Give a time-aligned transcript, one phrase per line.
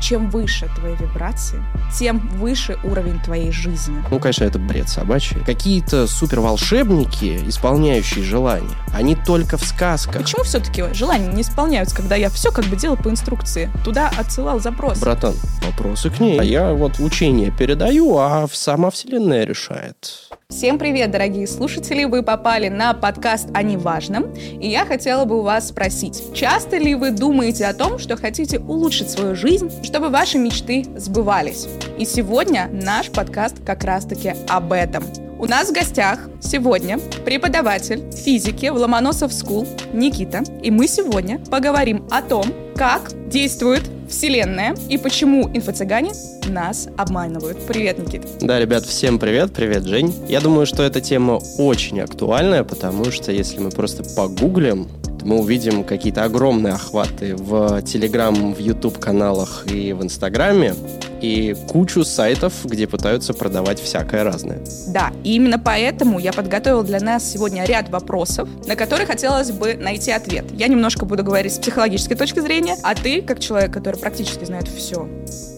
[0.00, 1.62] чем выше твои вибрации,
[1.96, 4.02] тем выше уровень твоей жизни.
[4.10, 5.38] Ну, конечно, это бред собачий.
[5.44, 10.22] Какие-то суперволшебники, исполняющие желания, они только в сказках.
[10.22, 13.70] Почему все-таки желания не исполняются, когда я все как бы делал по инструкции?
[13.84, 14.98] Туда отсылал запрос.
[14.98, 15.34] Братан,
[15.64, 16.38] вопросы к ней.
[16.38, 20.28] А я вот учение передаю, а сама Вселенная решает.
[20.50, 22.04] Всем привет, дорогие слушатели!
[22.04, 26.94] Вы попали на подкаст о неважном, и я хотела бы у вас спросить, часто ли
[26.94, 31.66] вы думаете о том, что хотите улучшить свою жизнь, чтобы ваши мечты сбывались?
[31.96, 35.02] И сегодня наш подкаст как раз-таки об этом.
[35.38, 42.06] У нас в гостях сегодня преподаватель физики в Ломоносов School Никита, и мы сегодня поговорим
[42.10, 42.44] о том,
[42.76, 46.12] как действует Вселенная и почему инфо-цыгане
[46.48, 47.66] нас обманывают.
[47.66, 48.26] Привет, Никит.
[48.40, 50.14] Да, ребят, всем привет, привет, Жень.
[50.28, 54.86] Я думаю, что эта тема очень актуальная, потому что если мы просто погуглим,
[55.28, 60.74] мы увидим какие-то огромные охваты в Телеграм, в YouTube каналах и в Инстаграме
[61.20, 64.60] и кучу сайтов, где пытаются продавать всякое разное.
[64.86, 69.74] Да, и именно поэтому я подготовила для нас сегодня ряд вопросов, на которые хотелось бы
[69.74, 70.46] найти ответ.
[70.52, 74.66] Я немножко буду говорить с психологической точки зрения, а ты, как человек, который практически знает
[74.66, 75.06] все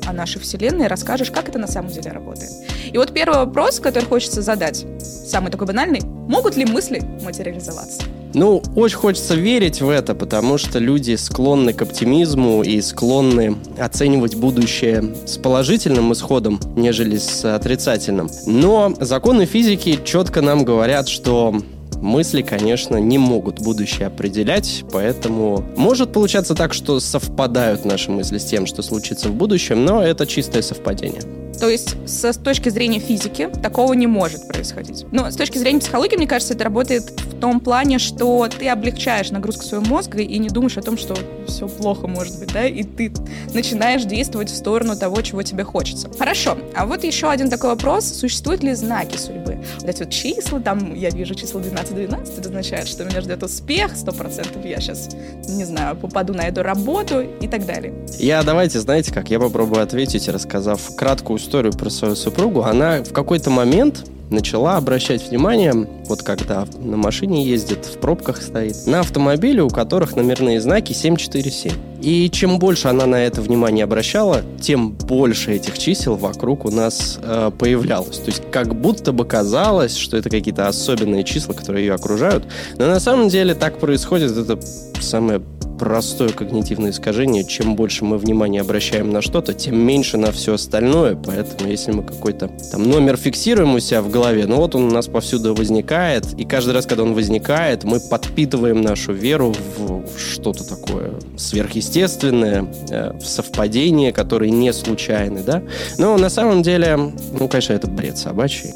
[0.04, 2.50] о нашей Вселенной, расскажешь, как это на самом деле работает.
[2.92, 8.02] И вот первый вопрос, который хочется задать, самый такой банальный, могут ли мысли материализоваться?
[8.34, 14.36] Ну, очень хочется верить в это, потому что люди склонны к оптимизму и склонны оценивать
[14.36, 18.30] будущее с положительным исходом, нежели с отрицательным.
[18.46, 21.54] Но законы физики четко нам говорят, что
[22.00, 28.44] мысли, конечно, не могут будущее определять, поэтому может получаться так, что совпадают наши мысли с
[28.44, 31.22] тем, что случится в будущем, но это чистое совпадение.
[31.60, 35.04] То есть со, с точки зрения физики такого не может происходить.
[35.12, 39.30] Но с точки зрения психологии, мне кажется, это работает в том плане, что ты облегчаешь
[39.30, 41.16] нагрузку своего мозга и не думаешь о том, что
[41.46, 43.12] все плохо может быть, да, и ты
[43.52, 46.10] начинаешь действовать в сторону того, чего тебе хочется.
[46.18, 48.06] Хорошо, а вот еще один такой вопрос.
[48.06, 49.58] Существуют ли знаки судьбы?
[49.80, 53.94] Вот эти вот числа, там я вижу число 12-12, это означает, что меня ждет успех,
[53.94, 55.10] 100% я сейчас,
[55.48, 57.94] не знаю, попаду на эту работу и так далее.
[58.18, 62.62] Я, давайте, знаете как, я попробую ответить, рассказав краткую историю про свою супругу.
[62.62, 65.72] Она в какой-то момент начала обращать внимание,
[66.06, 71.72] вот когда на машине ездит, в пробках стоит, на автомобили, у которых номерные знаки 747.
[72.00, 77.18] И чем больше она на это внимание обращала, тем больше этих чисел вокруг у нас
[77.20, 78.18] э, появлялось.
[78.18, 82.44] То есть как будто бы казалось, что это какие-то особенные числа, которые ее окружают.
[82.78, 84.30] Но на самом деле так происходит.
[84.30, 84.56] Это
[85.00, 85.42] самое
[85.80, 87.42] простое когнитивное искажение.
[87.42, 91.16] Чем больше мы внимания обращаем на что-то, тем меньше на все остальное.
[91.16, 94.90] Поэтому если мы какой-то там номер фиксируем у себя в голове, ну вот он у
[94.90, 100.68] нас повсюду возникает, и каждый раз, когда он возникает, мы подпитываем нашу веру в что-то
[100.68, 105.62] такое сверхъестественное, э, в совпадение, которые не случайны, да.
[105.96, 106.98] Но на самом деле,
[107.32, 108.74] ну, конечно, это бред собачий.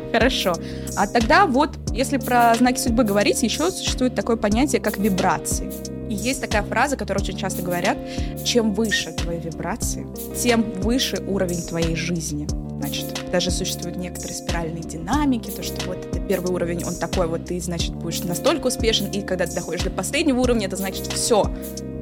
[0.12, 0.54] Хорошо.
[0.96, 5.70] А тогда вот, если про знаки судьбы говорить, еще существует такое понятие, как вибрации.
[6.08, 7.96] И есть такая фраза, которую очень часто говорят,
[8.44, 12.46] чем выше твои вибрации, тем выше уровень твоей жизни.
[12.78, 17.44] Значит, даже существуют некоторые спиральные динамики, то, что вот это первый уровень, он такой, вот
[17.46, 21.44] ты, значит, будешь настолько успешен, и когда ты доходишь до последнего уровня, это значит все,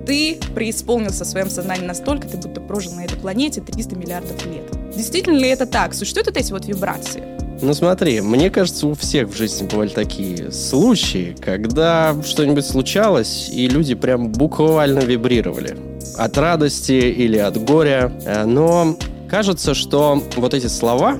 [0.07, 4.80] ты преисполнился в своем сознании настолько, ты будто прожил на этой планете 300 миллиардов лет.
[5.01, 5.95] Действительно ли это так?
[5.95, 7.23] Существуют вот эти вот вибрации?
[7.63, 13.67] Ну смотри, мне кажется, у всех в жизни бывали такие случаи, когда что-нибудь случалось, и
[13.67, 15.75] люди прям буквально вибрировали.
[16.19, 18.13] От радости или от горя.
[18.27, 18.95] Э, но
[19.31, 21.19] кажется, что вот эти слова,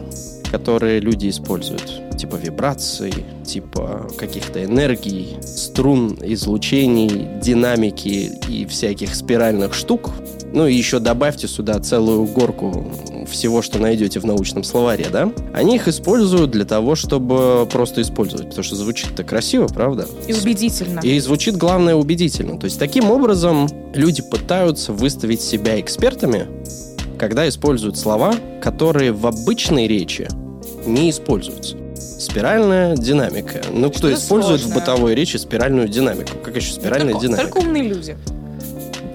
[0.51, 3.15] которые люди используют, типа вибраций,
[3.47, 10.11] типа каких-то энергий, струн, излучений, динамики и всяких спиральных штук,
[10.53, 12.93] ну и еще добавьте сюда целую горку
[13.31, 15.33] всего, что найдете в научном словаре, да?
[15.53, 20.09] Они их используют для того, чтобы просто использовать, потому что звучит-то красиво, правда?
[20.27, 21.01] И убедительно.
[21.01, 22.59] И звучит, главное, убедительно.
[22.59, 26.47] То есть таким образом люди пытаются выставить себя экспертами,
[27.19, 30.29] когда используют слова, которые в обычной речи
[30.87, 31.77] не используются.
[31.95, 33.63] Спиральная динамика.
[33.73, 34.81] Ну, кто использует сложное.
[34.81, 36.33] в бытовой речи спиральную динамику?
[36.43, 37.53] Как еще спиральная только, динамика?
[37.53, 38.17] Только умные люди.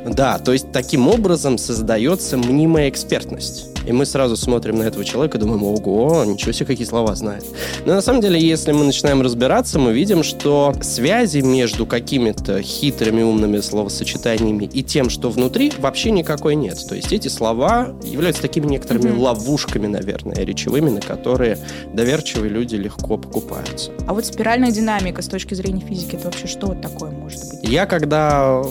[0.05, 3.74] Да, то есть таким образом создается мнимая экспертность.
[3.85, 7.45] И мы сразу смотрим на этого человека и думаем, ого, ничего себе, какие слова знает.
[7.85, 13.21] Но на самом деле, если мы начинаем разбираться, мы видим, что связи между какими-то хитрыми
[13.21, 16.77] умными словосочетаниями и тем, что внутри, вообще никакой нет.
[16.87, 19.19] То есть эти слова являются такими некоторыми mm-hmm.
[19.19, 21.57] ловушками, наверное, речевыми, на которые
[21.93, 23.91] доверчивые люди легко покупаются.
[24.07, 27.69] А вот спиральная динамика с точки зрения физики, это вообще что такое может быть?
[27.69, 28.63] Я когда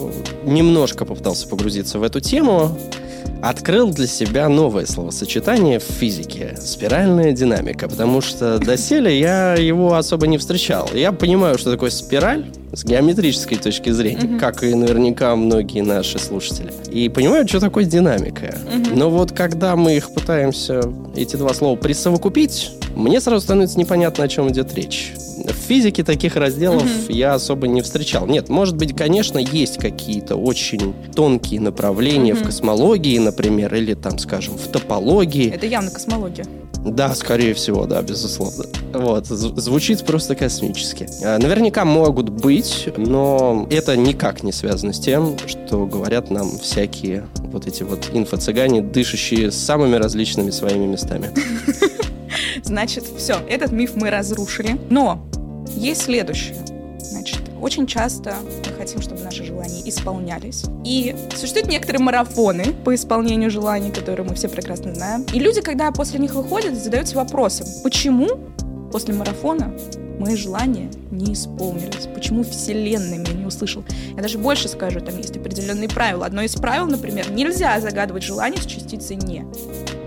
[0.45, 2.77] немножко попытался погрузиться в эту тему,
[3.43, 10.27] открыл для себя новое словосочетание в физике– спиральная динамика, потому что доселе я его особо
[10.27, 10.89] не встречал.
[10.95, 14.39] Я понимаю, что такое спираль с геометрической точки зрения, mm-hmm.
[14.39, 16.73] как и наверняка многие наши слушатели.
[16.91, 18.47] И понимаю, что такое динамика.
[18.47, 18.97] Mm-hmm.
[18.97, 20.83] Но вот когда мы их пытаемся,
[21.17, 25.13] эти два слова, присовокупить, мне сразу становится непонятно, о чем идет речь.
[25.37, 27.13] В физике таких разделов mm-hmm.
[27.13, 28.27] я особо не встречал.
[28.27, 32.43] Нет, может быть, конечно, есть какие-то очень тонкие направления mm-hmm.
[32.43, 35.51] в космологии, например, или там, скажем, в топологии.
[35.51, 36.45] Это явно космология.
[36.85, 38.65] Да, скорее всего, да, безусловно.
[38.93, 41.09] Вот, звучит просто космически.
[41.25, 47.27] А, наверняка могут быть, но это никак не связано с тем, что говорят нам всякие
[47.37, 51.31] вот эти вот инфо-цыгане, дышащие самыми различными своими местами.
[52.65, 54.79] Значит, все, этот миф мы разрушили.
[54.91, 55.27] Но
[55.77, 56.57] есть следующее.
[56.99, 58.35] Значит, очень часто
[58.67, 60.65] мы хотим, чтобы наши желания исполнялись.
[60.85, 65.27] И существуют некоторые марафоны по исполнению желаний, которые мы все прекрасно знаем.
[65.33, 68.29] И люди, когда после них выходят, задаются вопросом, почему
[68.91, 69.73] после марафона
[70.19, 72.09] мои желания не исполнились.
[72.15, 73.85] Почему Вселенная меня не услышал?
[74.17, 76.27] Я даже больше скажу, там есть определенные правила.
[76.27, 79.45] Одно из правил, например, нельзя загадывать желание с частицей «не».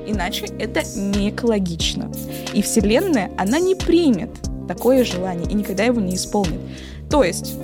[0.08, 2.12] Иначе это не экологично.
[2.54, 4.30] И Вселенная, она не примет
[4.68, 6.60] такое желание и никогда его не исполнит.
[7.10, 7.56] То есть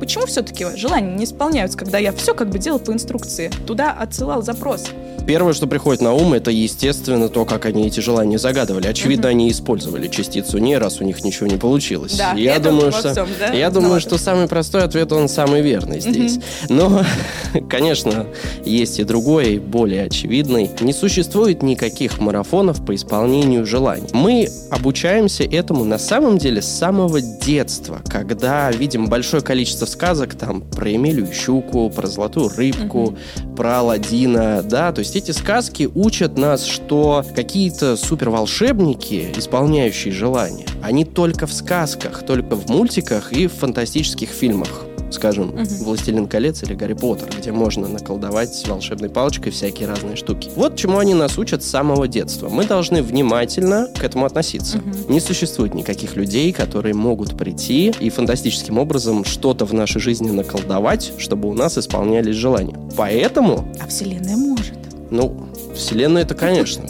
[0.00, 3.50] Почему все-таки желания не исполняются, когда я все как бы делал по инструкции?
[3.66, 4.84] Туда отсылал запрос.
[5.26, 8.86] Первое, что приходит на ум, это, естественно, то, как они эти желания загадывали.
[8.86, 9.30] Очевидно, угу.
[9.30, 12.16] они использовали частицу «не», раз у них ничего не получилось.
[12.16, 13.52] Да, я думаю, что, всем, да?
[13.54, 16.36] я думаю, что самый простой ответ, он самый верный здесь.
[16.36, 16.74] Угу.
[16.74, 17.04] Но,
[17.70, 18.26] конечно,
[18.66, 20.70] есть и другой, более очевидный.
[20.80, 24.08] Не существует никаких марафонов по исполнению желаний.
[24.12, 30.62] Мы обучаемся этому на самом деле с самого детства, когда видим большое количество сказок там
[30.62, 33.54] про Эмилию Щуку, про Золотую Рыбку, угу.
[33.56, 41.04] про Аладдина, да, то есть эти сказки учат нас, что какие-то суперволшебники, исполняющие желания, они
[41.04, 45.84] только в сказках, только в мультиках и в фантастических фильмах скажем, угу.
[45.84, 50.50] «Властелин колец» или «Гарри Поттер», где можно наколдовать волшебной палочкой всякие разные штуки.
[50.56, 52.48] Вот чему они нас учат с самого детства.
[52.48, 54.78] Мы должны внимательно к этому относиться.
[54.78, 55.12] Угу.
[55.12, 61.12] Не существует никаких людей, которые могут прийти и фантастическим образом что-то в нашей жизни наколдовать,
[61.18, 62.76] чтобы у нас исполнялись желания.
[62.96, 63.66] Поэтому...
[63.80, 64.74] А Вселенная может.
[65.10, 66.84] Ну, Вселенная это, конечно.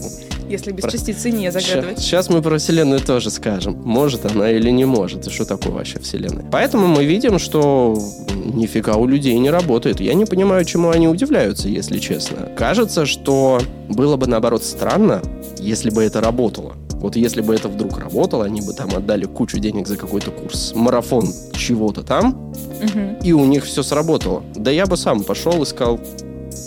[0.49, 0.91] Если без про...
[0.91, 1.99] частицы не загадывать.
[1.99, 3.81] Сейчас мы про Вселенную тоже скажем.
[3.85, 5.26] Может она или не может.
[5.26, 6.44] И что такое вообще Вселенная.
[6.50, 7.99] Поэтому мы видим, что
[8.35, 10.00] нифига у людей не работает.
[10.00, 12.49] Я не понимаю, чему они удивляются, если честно.
[12.56, 15.23] Кажется, что было бы, наоборот, странно,
[15.58, 16.76] если бы это работало.
[17.05, 20.73] Вот если бы это вдруг работало, они бы там отдали кучу денег за какой-то курс,
[20.75, 22.52] марафон чего-то там,
[22.82, 23.19] угу.
[23.23, 24.43] и у них все сработало.
[24.55, 26.00] Да я бы сам пошел и сказал,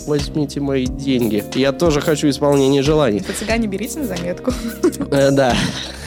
[0.06, 1.44] возьмите мои деньги.
[1.54, 3.20] Я тоже хочу исполнения желаний.
[3.20, 4.52] По цыгане берите на заметку.
[5.10, 5.56] Э, да.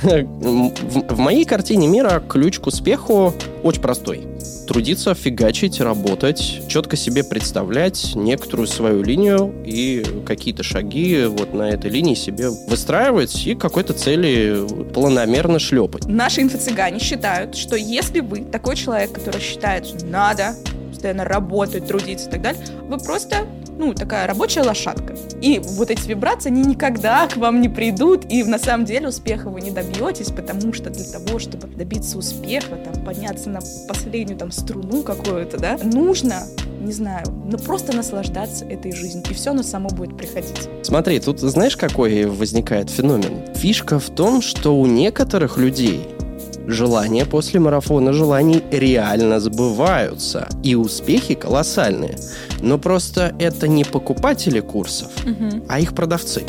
[0.03, 3.33] В моей картине мира ключ к успеху
[3.63, 4.27] очень простой
[4.71, 11.91] трудиться, фигачить, работать, четко себе представлять некоторую свою линию и какие-то шаги вот на этой
[11.91, 16.05] линии себе выстраивать и какой-то цели планомерно шлепать.
[16.05, 20.55] Наши инфо-цыгане считают, что если вы такой человек, который считает, что надо
[20.91, 23.47] постоянно работать, трудиться и так далее, вы просто
[23.77, 25.15] ну, такая рабочая лошадка.
[25.41, 29.49] И вот эти вибрации, они никогда к вам не придут, и на самом деле успеха
[29.49, 34.51] вы не добьетесь, потому что для того, чтобы добиться успеха, там, подняться на последнюю там
[34.51, 36.43] струну какую-то, да, нужно
[36.79, 40.67] не знаю, ну просто наслаждаться этой жизнью, и все оно само будет приходить.
[40.81, 43.53] Смотри, тут знаешь, какой возникает феномен?
[43.53, 46.07] Фишка в том, что у некоторых людей
[46.67, 52.17] желания после марафона желаний реально сбываются, и успехи колоссальные.
[52.61, 55.63] Но просто это не покупатели курсов, угу.
[55.67, 56.43] а их продавцы.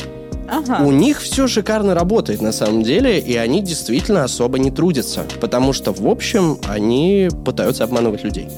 [0.48, 0.84] Ага.
[0.84, 5.72] У них все шикарно работает на самом деле, и они действительно особо не трудятся, потому
[5.72, 8.48] что, в общем, они пытаются обманывать людей.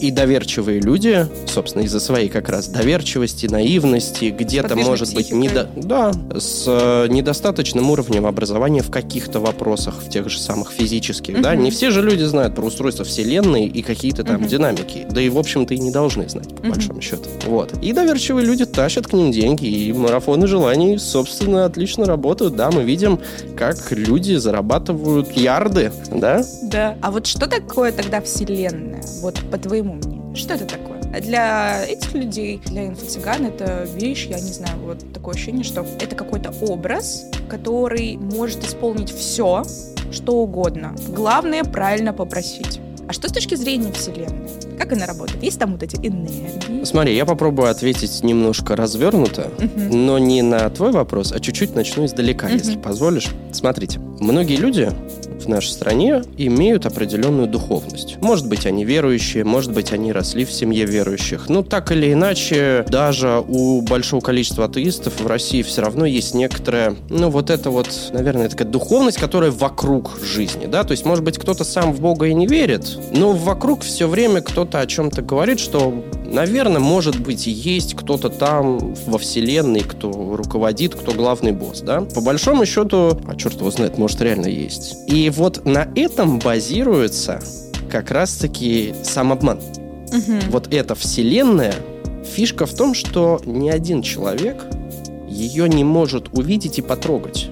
[0.00, 5.68] И доверчивые люди, собственно, из-за своей как раз доверчивости, наивности, где-то, может быть, недо...
[5.76, 11.42] да, с э, недостаточным уровнем образования в каких-то вопросах, в тех же самых физических, угу.
[11.42, 14.48] да, не все же люди знают про устройство Вселенной и какие-то там угу.
[14.48, 16.72] динамики, да и, в общем-то, и не должны знать, по угу.
[16.72, 17.28] большому счету.
[17.46, 17.74] Вот.
[17.82, 22.84] И доверчивые люди тащат к ним деньги, и марафоны желаний, собственно, отлично работают, да, мы
[22.84, 23.20] видим,
[23.56, 26.42] как люди зарабатывают ярды, да?
[26.62, 26.96] Да.
[27.02, 29.02] А вот что такое тогда Вселенная?
[29.20, 31.00] Вот по твоему мнению, что это такое?
[31.20, 36.14] Для этих людей, для инфо-цыган, это вещь, я не знаю, вот такое ощущение, что это
[36.14, 39.64] какой-то образ, который может исполнить все,
[40.12, 40.94] что угодно.
[41.08, 42.80] Главное правильно попросить.
[43.08, 44.48] А что с точки зрения Вселенной?
[44.78, 45.42] Как она работает?
[45.42, 46.84] Есть там вот эти энергии?
[46.84, 49.92] Смотри, я попробую ответить немножко развернуто, uh-huh.
[49.92, 52.52] но не на твой вопрос, а чуть-чуть начну издалека, uh-huh.
[52.52, 53.30] если позволишь.
[53.50, 54.92] Смотрите, многие люди
[55.44, 58.16] в нашей стране имеют определенную духовность.
[58.20, 61.48] Может быть, они верующие, может быть, они росли в семье верующих.
[61.48, 66.96] Но так или иначе, даже у большого количества атеистов в России все равно есть некоторая,
[67.08, 71.38] ну, вот это вот, наверное, такая духовность, которая вокруг жизни, да, то есть, может быть,
[71.38, 75.60] кто-то сам в Бога и не верит, но вокруг все время кто-то о чем-то говорит,
[75.60, 81.80] что Наверное, может быть, и есть кто-то там во вселенной, кто руководит, кто главный босс,
[81.80, 82.02] да?
[82.02, 84.96] По большому счету, а черт его знает, может, реально есть.
[85.08, 87.42] И вот на этом базируется
[87.90, 89.58] как раз-таки сам обман.
[89.58, 90.50] Угу.
[90.50, 91.74] Вот эта вселенная,
[92.24, 94.64] фишка в том, что ни один человек
[95.28, 97.48] ее не может увидеть и потрогать.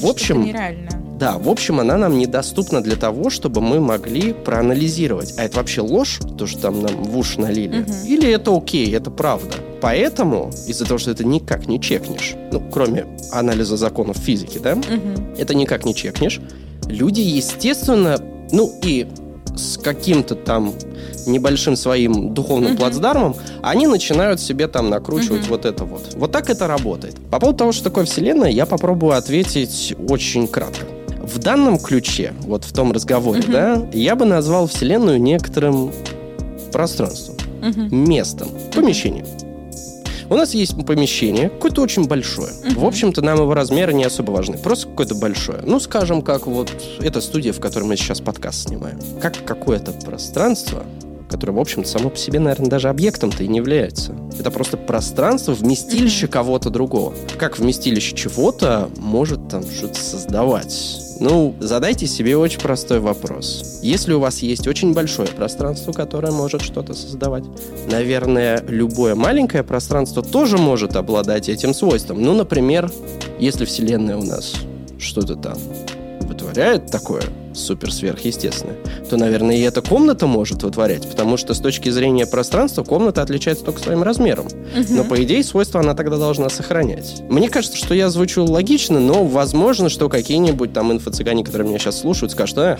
[0.00, 0.97] В общем, нереально.
[1.18, 5.80] Да, в общем, она нам недоступна для того, чтобы мы могли проанализировать, а это вообще
[5.80, 7.92] ложь, то, что там нам в уши налили, угу.
[8.04, 9.56] или это окей, это правда.
[9.80, 15.34] Поэтому, из-за того, что это никак не чекнешь, ну, кроме анализа законов физики, да, угу.
[15.36, 16.40] это никак не чекнешь,
[16.86, 18.18] люди, естественно,
[18.52, 19.08] ну и
[19.56, 20.72] с каким-то там
[21.26, 22.78] небольшим своим духовным uh-huh.
[22.78, 25.50] плацдармом, они начинают себе там накручивать uh-huh.
[25.50, 26.14] вот это вот.
[26.14, 27.16] Вот так это работает.
[27.28, 30.86] По поводу того, что такое Вселенная, я попробую ответить очень кратко.
[31.28, 33.52] В данном ключе, вот в том разговоре, uh-huh.
[33.52, 35.92] да, я бы назвал Вселенную некоторым
[36.72, 37.94] пространством, uh-huh.
[37.94, 39.26] местом, помещением.
[40.30, 42.48] У нас есть помещение, какое-то очень большое.
[42.48, 42.80] Uh-huh.
[42.80, 44.56] В общем-то, нам его размеры не особо важны.
[44.56, 45.60] Просто какое-то большое.
[45.64, 48.98] Ну, скажем, как вот эта студия, в которой мы сейчас подкаст снимаем.
[49.20, 50.84] Как какое-то пространство,
[51.28, 54.14] которое, в общем-то, само по себе, наверное, даже объектом-то и не является.
[54.38, 56.30] Это просто пространство, вместилище mm-hmm.
[56.30, 57.14] кого-то другого.
[57.38, 61.04] Как вместилище чего-то может там что-то создавать?
[61.20, 63.80] Ну, задайте себе очень простой вопрос.
[63.82, 67.44] Если у вас есть очень большое пространство, которое может что-то создавать,
[67.90, 72.22] наверное, любое маленькое пространство тоже может обладать этим свойством.
[72.22, 72.90] Ну, например,
[73.40, 74.54] если Вселенная у нас
[74.98, 75.58] что-то там
[76.20, 77.22] вытворяет такое
[77.58, 78.76] супер сверхъестественное,
[79.08, 83.64] то, наверное, и эта комната может вытворять, потому что с точки зрения пространства комната отличается
[83.64, 84.46] только своим размером.
[84.46, 84.86] Угу.
[84.90, 87.22] Но, по идее, свойства она тогда должна сохранять.
[87.28, 92.00] Мне кажется, что я звучу логично, но возможно, что какие-нибудь там инфо-цыгане, которые меня сейчас
[92.00, 92.78] слушают, скажут, а,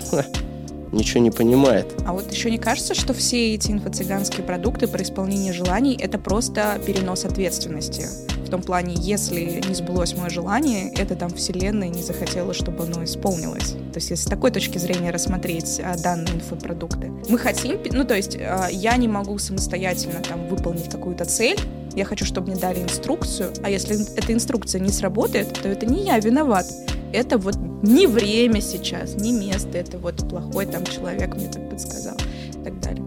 [0.91, 1.93] ничего не понимает.
[2.05, 6.79] А вот еще не кажется, что все эти инфо-цыганские продукты про исполнение желаний— это просто
[6.85, 8.07] перенос ответственности?
[8.45, 13.03] В том плане, если не сбылось мое желание, это там вселенная не захотела, чтобы оно
[13.03, 13.73] исполнилось.
[13.73, 17.11] То есть, если с такой точки зрения рассмотреть а, данные инфопродукты.
[17.29, 21.59] Мы хотим, ну, то есть, а, я не могу самостоятельно там выполнить какую-то цель,
[21.95, 26.03] я хочу, чтобы мне дали инструкцию, а если эта инструкция не сработает, то это не
[26.05, 26.65] я виноват.
[27.11, 32.15] Это вот не время сейчас, не место, это вот плохой там человек мне так подсказал
[32.49, 33.03] и так далее.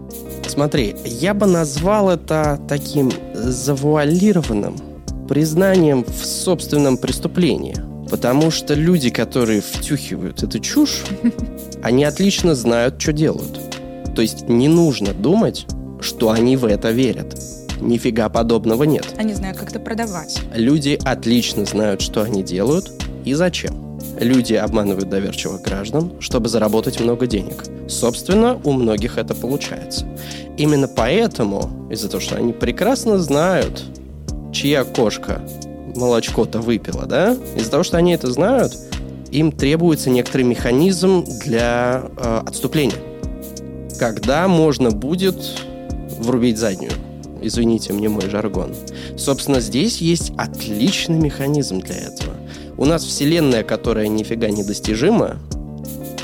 [0.47, 4.75] Смотри, я бы назвал это таким завуалированным
[5.27, 7.75] признанием в собственном преступлении.
[8.09, 11.03] Потому что люди, которые втюхивают эту чушь,
[11.83, 13.59] они отлично знают, что делают.
[14.15, 15.65] То есть не нужно думать,
[15.99, 17.35] что они в это верят.
[17.81, 19.07] Нифига подобного нет.
[19.17, 20.39] Они знают, как это продавать.
[20.53, 22.91] Люди отлично знают, что они делают
[23.25, 23.82] и зачем.
[24.23, 27.65] Люди обманывают доверчивых граждан, чтобы заработать много денег.
[27.89, 30.05] Собственно, у многих это получается.
[30.57, 33.83] Именно поэтому, из-за того, что они прекрасно знают,
[34.53, 35.41] чья кошка
[35.93, 37.35] молочко-то выпила, да?
[37.57, 38.77] Из-за того, что они это знают,
[39.29, 42.95] им требуется некоторый механизм для э, отступления.
[43.99, 45.35] Когда можно будет
[46.19, 46.93] врубить заднюю.
[47.41, 48.73] Извините мне мой жаргон.
[49.17, 52.33] Собственно, здесь есть отличный механизм для этого.
[52.77, 55.37] У нас вселенная, которая нифига недостижима,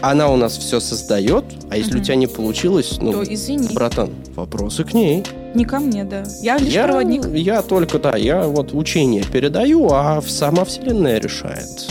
[0.02, 2.02] она у нас все создает, а если угу.
[2.02, 3.68] у тебя не получилось, ну, то извини.
[3.74, 5.24] братан, вопросы к ней.
[5.54, 6.24] Не ко мне, да.
[6.42, 7.26] Я лишь я, проводник.
[7.34, 11.90] Я только, да, я вот учение передаю, а сама Вселенная решает.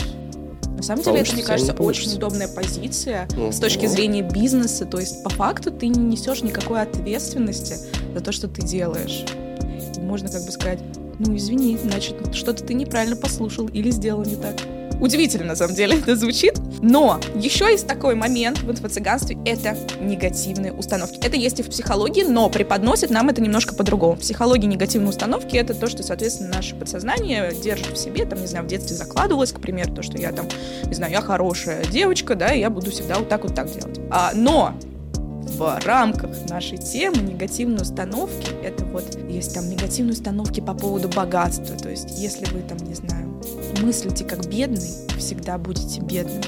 [0.77, 3.51] На самом деле, это, мне кажется, очень удобная позиция угу.
[3.51, 4.85] с точки зрения бизнеса.
[4.85, 7.75] То есть, по факту, ты не несешь никакой ответственности
[8.15, 9.25] за то, что ты делаешь.
[9.97, 10.79] Можно как бы сказать,
[11.19, 14.55] ну, извини, значит, что-то ты неправильно послушал или сделал не так.
[14.99, 16.53] Удивительно, на самом деле, это звучит.
[16.81, 21.19] Но еще есть такой момент в инфо-цыганстве— это негативные установки.
[21.21, 24.15] Это есть и в психологии, но преподносит нам это немножко по-другому.
[24.15, 28.47] В психологии негативные установки— это то, что, соответственно, наше подсознание держит в себе, там, не
[28.47, 30.47] знаю, в детстве закладывалось, к примеру, то, что я там,
[30.85, 33.99] не знаю, я хорошая девочка, да, и я буду всегда вот так вот так делать.
[34.09, 34.73] А, но
[35.59, 41.75] в рамках нашей темы негативные установки, это вот есть там негативные установки по поводу богатства.
[41.75, 43.41] То есть, если вы там, не знаю,
[43.81, 46.41] мыслите как бедный, всегда будете бедным.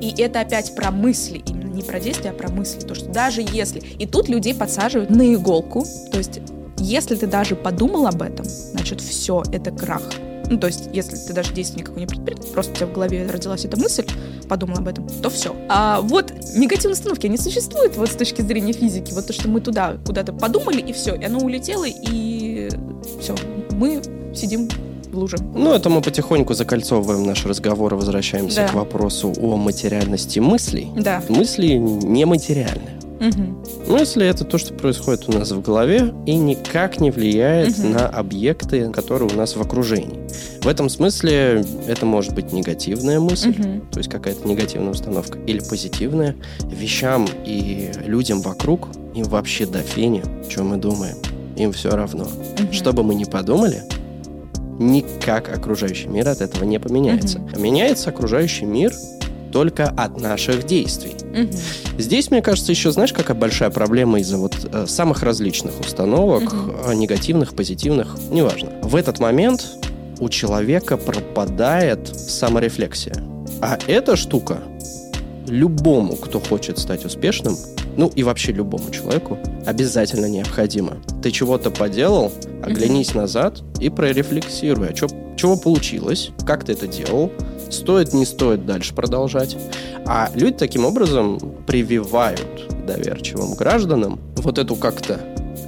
[0.00, 2.80] И это опять про мысли, именно не про действия, а про мысли.
[2.80, 3.78] То, что даже если...
[3.78, 6.40] И тут людей подсаживают на иголку, то есть
[6.78, 10.02] если ты даже подумал об этом, значит, все, это крах.
[10.48, 13.26] Ну, то есть, если ты даже действий никакого не предпринял, просто у тебя в голове
[13.26, 14.06] родилась эта мысль,
[14.48, 15.54] подумал об этом, то все.
[15.68, 19.12] А вот негативные установки, они существуют вот с точки зрения физики.
[19.12, 22.68] Вот то, что мы туда куда-то подумали, и все, и оно улетело, и
[23.20, 23.34] все,
[23.72, 24.02] мы
[24.34, 24.68] сидим
[25.12, 25.38] луже.
[25.54, 28.68] Ну, это мы потихоньку закольцовываем наш разговор и возвращаемся да.
[28.68, 30.88] к вопросу о материальности мыслей.
[30.96, 31.22] Да.
[31.28, 32.90] Мысли нематериальны.
[33.20, 33.92] Угу.
[33.92, 37.88] Мысли это то, что происходит у нас в голове и никак не влияет угу.
[37.88, 40.28] на объекты, которые у нас в окружении.
[40.62, 43.86] В этом смысле это может быть негативная мысль, угу.
[43.90, 46.36] то есть какая-то негативная установка, или позитивная.
[46.64, 51.16] Вещам и людям вокруг им вообще до фени, что мы думаем.
[51.56, 52.24] Им все равно.
[52.24, 52.72] Угу.
[52.72, 53.82] Что бы мы ни подумали,
[54.78, 57.38] никак окружающий мир от этого не поменяется.
[57.38, 57.60] Угу.
[57.60, 58.92] Меняется окружающий мир
[59.52, 61.14] только от наших действий.
[61.32, 61.98] Угу.
[61.98, 66.92] Здесь, мне кажется, еще знаешь, какая большая проблема из-за вот э, самых различных установок, угу.
[66.92, 68.70] негативных, позитивных, неважно.
[68.82, 69.66] В этот момент
[70.18, 73.14] у человека пропадает саморефлексия.
[73.60, 74.58] А эта штука
[75.46, 77.56] любому, кто хочет стать успешным,
[77.96, 80.98] ну и вообще любому человеку, обязательно необходимо.
[81.22, 83.16] Ты чего-то поделал, оглянись mm-hmm.
[83.16, 87.30] назад и прорефлексируй, а чё, чего получилось, как ты это делал,
[87.70, 89.56] стоит, не стоит дальше продолжать.
[90.06, 95.20] А люди таким образом прививают доверчивым гражданам вот эту как-то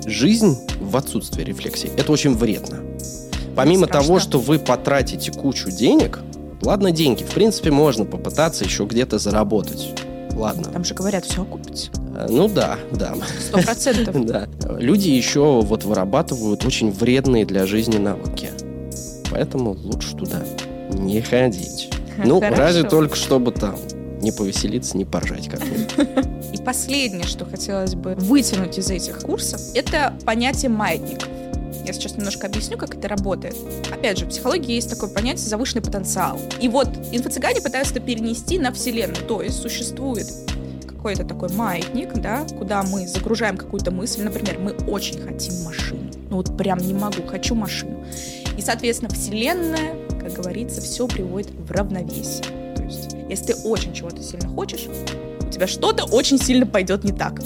[0.07, 1.91] жизнь в отсутствии рефлексии.
[1.97, 2.79] Это очень вредно.
[3.57, 4.07] Помимо Страшно.
[4.07, 6.21] того, что вы потратите кучу денег,
[6.63, 9.95] ладно, деньги, в принципе, можно попытаться еще где-то заработать.
[10.33, 10.65] Ладно.
[10.73, 11.91] Там же говорят, все окупится.
[12.17, 13.15] Э, ну да, да.
[13.41, 14.15] Сто процентов.
[14.25, 14.47] Да.
[14.79, 18.51] Люди еще вот вырабатывают очень вредные для жизни навыки.
[19.31, 20.43] Поэтому лучше туда
[20.93, 21.91] не ходить.
[22.25, 22.61] Ну, Хорошо.
[22.61, 23.77] разве только чтобы там
[24.21, 25.95] не повеселиться, не поржать как-нибудь.
[26.53, 31.29] И последнее, что хотелось бы вытянуть из этих курсов, это понятие маятников.
[31.87, 33.57] Я сейчас немножко объясню, как это работает.
[33.91, 36.39] Опять же, в психологии есть такое понятие завышенный потенциал.
[36.61, 39.25] И вот инфо-цыгане пытаются это перенести на Вселенную.
[39.27, 40.27] То есть существует
[40.87, 44.23] какой-то такой маятник, да, куда мы загружаем какую-то мысль.
[44.23, 46.11] Например, мы очень хотим машину.
[46.29, 48.05] Ну вот прям не могу, хочу машину.
[48.59, 52.45] И, соответственно, Вселенная, как говорится, все приводит в равновесие.
[52.75, 54.89] То есть, если ты очень чего-то сильно хочешь,
[55.41, 57.41] у тебя что-то очень сильно пойдет не так.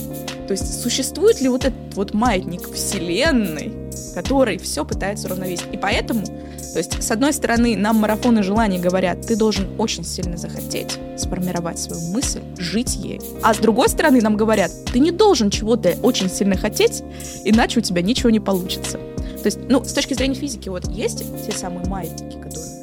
[0.49, 3.73] То есть, существует ли вот этот вот маятник Вселенной,
[4.15, 5.67] который все пытается уравновесить?
[5.71, 6.25] И поэтому
[6.73, 11.79] то есть, с одной стороны, нам марафоны желаний говорят, ты должен очень сильно захотеть сформировать
[11.79, 13.21] свою мысль, жить ей.
[13.43, 17.03] А с другой стороны, нам говорят, ты не должен чего-то очень сильно хотеть,
[17.45, 18.99] иначе у тебя ничего не получится.
[19.43, 22.83] То есть, ну, с точки зрения физики, вот есть те самые маятники, которые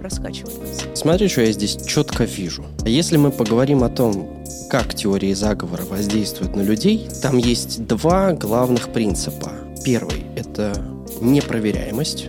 [0.00, 0.84] раскачивают нас?
[0.94, 2.64] Смотри, что я здесь четко вижу.
[2.84, 8.92] Если мы поговорим о том, как теории заговора воздействуют на людей, там есть два главных
[8.92, 9.52] принципа.
[9.84, 10.72] Первый– это
[11.20, 12.28] непроверяемость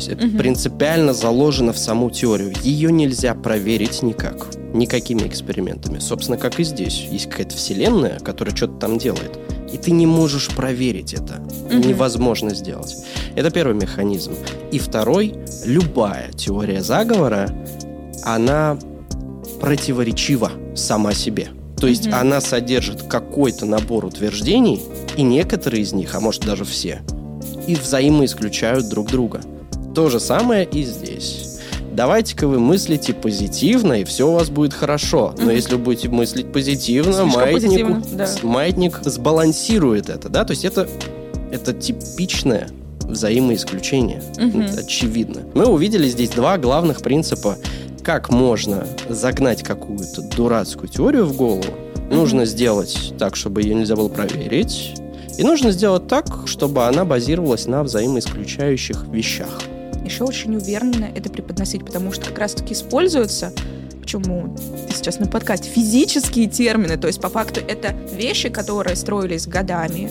[0.00, 0.38] есть это угу.
[0.38, 2.52] принципиально заложено в саму теорию.
[2.62, 5.98] Ее нельзя проверить никак, никакими экспериментами.
[5.98, 7.06] Собственно, как и здесь.
[7.10, 9.38] Есть какая-то вселенная, которая что-то там делает.
[9.72, 11.42] И ты не можешь проверить это.
[11.66, 11.74] Угу.
[11.74, 12.96] Невозможно сделать.
[13.36, 14.32] Это первый механизм.
[14.72, 17.48] И второй, любая теория заговора,
[18.22, 18.78] она
[19.60, 21.48] противоречива сама себе.
[21.76, 22.16] То есть угу.
[22.16, 24.80] она содержит какой-то набор утверждений,
[25.16, 27.02] и некоторые из них, а может даже все,
[27.66, 29.40] и взаимоисключают друг друга.
[29.94, 31.49] То же самое и здесь.
[31.92, 35.34] Давайте-ка вы мыслите позитивно, и все у вас будет хорошо.
[35.36, 35.54] Но mm-hmm.
[35.54, 38.28] если вы будете мыслить позитивно, маятник, да.
[38.42, 40.44] маятник сбалансирует это, да?
[40.44, 40.88] То есть это,
[41.50, 42.68] это типичное
[43.00, 44.22] взаимоисключение.
[44.36, 44.68] Mm-hmm.
[44.70, 45.40] Это очевидно.
[45.54, 47.58] Мы увидели здесь два главных принципа,
[48.04, 51.64] как можно загнать какую-то дурацкую теорию в голову.
[51.64, 52.14] Mm-hmm.
[52.14, 54.94] Нужно сделать так, чтобы ее нельзя было проверить.
[55.38, 59.60] И нужно сделать так, чтобы она базировалась на взаимоисключающих вещах
[60.10, 63.52] еще очень уверенно это преподносить, потому что как раз-таки используется
[64.00, 64.56] почему
[64.88, 70.10] сейчас на подкасте, физические термины, то есть по факту это вещи, которые строились годами,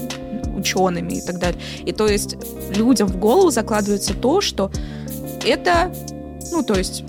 [0.58, 1.60] учеными и так далее.
[1.86, 2.38] И то есть
[2.76, 4.72] людям в голову закладывается то, что
[5.46, 5.94] это,
[6.52, 7.04] ну, то есть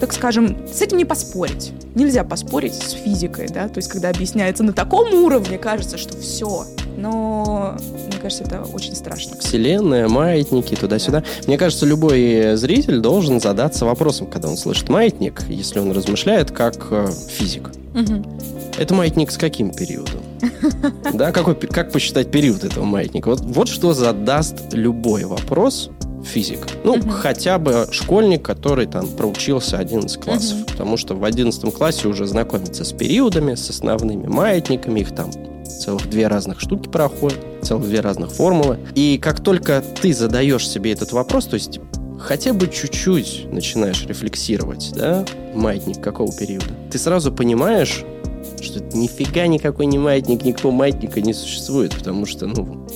[0.00, 1.72] так скажем, с этим не поспорить.
[1.94, 6.64] Нельзя поспорить с физикой, да, то есть когда объясняется на таком уровне, кажется, что все.
[6.96, 9.36] Но мне кажется, это очень страшно.
[9.38, 11.20] Вселенная, маятники, туда-сюда.
[11.20, 11.26] Да.
[11.46, 16.88] Мне кажется, любой зритель должен задаться вопросом, когда он слышит маятник, если он размышляет как
[16.90, 17.70] э, физик.
[17.94, 18.40] Угу.
[18.78, 20.20] Это маятник с каким периодом?
[21.14, 23.28] Да, какой, как посчитать период этого маятника?
[23.28, 25.90] Вот, вот что задаст любой вопрос
[26.28, 26.60] физик.
[26.84, 27.10] Ну, угу.
[27.10, 30.58] хотя бы школьник, который там проучился 11 классов.
[30.58, 30.66] Угу.
[30.66, 35.00] Потому что в 11 классе уже знакомится с периодами, с основными маятниками.
[35.00, 35.30] Их там
[35.64, 38.78] целых две разных штуки проходят, целых две разных формулы.
[38.94, 41.80] И как только ты задаешь себе этот вопрос, то есть
[42.18, 48.04] хотя бы чуть-чуть начинаешь рефлексировать, да, маятник какого периода, ты сразу понимаешь,
[48.60, 52.86] что нифига никакой не маятник, никакого маятника не существует, потому что, ну,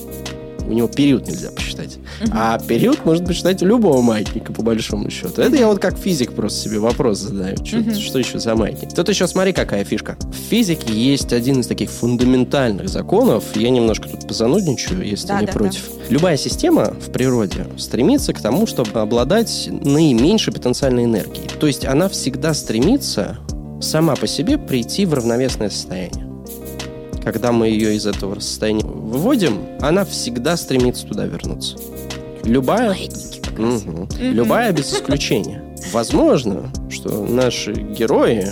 [0.66, 1.98] у него период нельзя посчитать.
[2.22, 2.30] Uh-huh.
[2.32, 5.42] А период может посчитать у любого маятника, по большому счету.
[5.42, 7.56] Это я вот как физик просто себе вопрос задаю.
[7.64, 8.00] Что, uh-huh.
[8.00, 8.94] что еще за маятник?
[8.94, 10.16] Тут еще смотри, какая фишка.
[10.20, 13.44] В физике есть один из таких фундаментальных законов.
[13.56, 15.82] Я немножко тут позанудничаю, если да, не да, против.
[15.88, 16.04] Да.
[16.10, 21.48] Любая система в природе стремится к тому, чтобы обладать наименьшей потенциальной энергией.
[21.58, 23.38] То есть она всегда стремится
[23.80, 26.32] сама по себе прийти в равновесное состояние
[27.22, 31.76] когда мы ее из этого состояния выводим, она всегда стремится туда вернуться.
[32.44, 32.96] Любая,
[33.58, 34.08] угу.
[34.18, 35.62] Любая без исключения.
[35.92, 38.48] Возможно, что наши герои,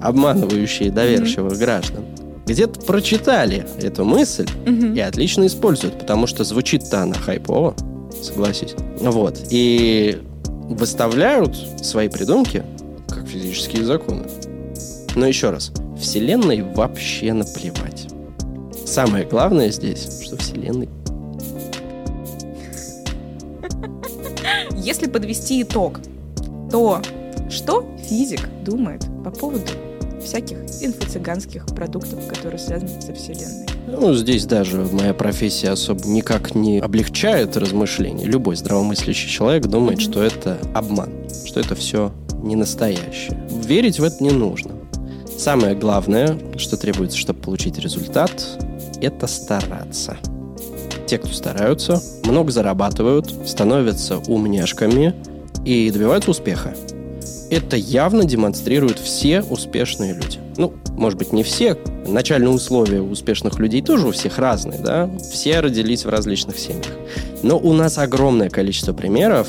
[0.00, 2.04] обманывающие доверчивых граждан,
[2.46, 7.74] где-то прочитали эту мысль и отлично используют, потому что звучит-то она хайпово,
[8.22, 8.74] согласись.
[9.00, 9.46] Вот.
[9.50, 10.18] И
[10.68, 12.62] выставляют свои придумки
[13.08, 14.24] как физические законы.
[15.14, 18.08] Но еще раз, Вселенной вообще наплевать.
[18.84, 20.88] Самое главное здесь, что Вселенной...
[24.84, 25.98] Если подвести итог,
[26.70, 27.00] то
[27.48, 29.72] что физик думает по поводу
[30.22, 33.66] всяких инфо-цыганских продуктов, которые связаны со Вселенной?
[33.86, 38.26] Ну, здесь даже моя профессия особо никак не облегчает размышления.
[38.26, 40.02] Любой здравомыслящий человек думает, mm-hmm.
[40.02, 41.10] что это обман,
[41.46, 43.40] что это все не настоящее.
[43.66, 44.72] Верить в это не нужно.
[45.38, 48.32] Самое главное, что требуется, чтобы получить результат,
[49.00, 50.18] это стараться.
[51.06, 55.14] Те, кто стараются, много зарабатывают, становятся умняшками
[55.64, 56.74] и добиваются успеха.
[57.50, 60.38] Это явно демонстрируют все успешные люди.
[60.56, 61.76] Ну, может быть, не все.
[62.06, 65.10] Начальные условия успешных людей тоже у всех разные, да?
[65.30, 66.92] Все родились в различных семьях.
[67.42, 69.48] Но у нас огромное количество примеров,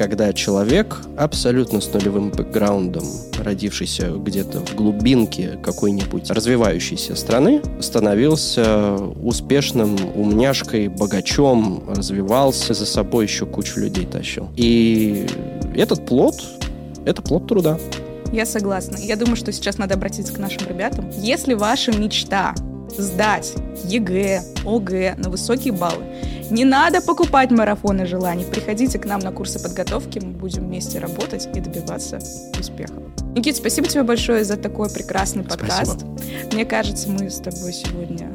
[0.00, 3.04] когда человек абсолютно с нулевым бэкграундом,
[3.38, 13.44] родившийся где-то в глубинке какой-нибудь развивающейся страны, становился успешным умняшкой, богачом, развивался, за собой еще
[13.44, 14.48] кучу людей тащил.
[14.56, 15.26] И
[15.76, 16.42] этот плод,
[17.04, 17.78] это плод труда.
[18.32, 18.96] Я согласна.
[18.96, 21.10] Я думаю, что сейчас надо обратиться к нашим ребятам.
[21.18, 22.54] Если ваша мечта
[22.96, 23.52] сдать
[23.84, 26.04] ЕГЭ, ОГЭ на высокие баллы,
[26.50, 28.44] не надо покупать марафоны желаний.
[28.44, 32.18] Приходите к нам на курсы подготовки, мы будем вместе работать и добиваться
[32.58, 32.94] успеха.
[33.34, 36.00] Никит, спасибо тебе большое за такой прекрасный подкаст.
[36.00, 36.52] Спасибо.
[36.52, 38.30] Мне кажется, мы с тобой сегодня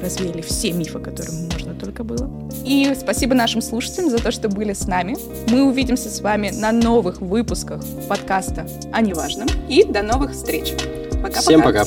[0.00, 2.30] развеяли все мифы, которые можно только было.
[2.64, 5.16] И спасибо нашим слушателям за то, что были с нами.
[5.50, 9.48] Мы увидимся с вами на новых выпусках подкаста «О неважном».
[9.68, 10.72] И до новых встреч.
[11.22, 11.40] Пока-пока.
[11.40, 11.84] Всем пока.